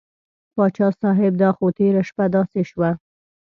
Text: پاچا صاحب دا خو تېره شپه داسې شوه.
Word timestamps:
پاچا 0.55 0.87
صاحب 1.01 1.33
دا 1.41 1.49
خو 1.57 1.65
تېره 1.77 2.01
شپه 2.09 2.25
داسې 2.35 2.61
شوه. 2.69 2.89